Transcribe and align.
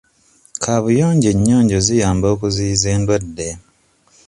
Kaabuyonjo 0.63 1.27
ennyonjo 1.33 1.77
ziyamba 1.87 2.25
okuziiyiza 2.33 2.87
endwadde. 2.95 3.49